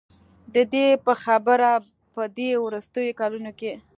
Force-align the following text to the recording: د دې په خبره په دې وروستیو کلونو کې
د 0.53 0.55
دې 0.73 0.87
په 1.05 1.13
خبره 1.23 1.71
په 2.13 2.23
دې 2.37 2.49
وروستیو 2.65 3.17
کلونو 3.19 3.51
کې 3.59 3.73